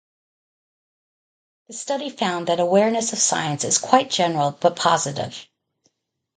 [1.67, 5.45] The study found that awareness of science is quite general but positive.